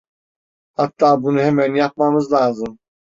[0.77, 2.79] Hatta bunu hemen yapmamız lazım.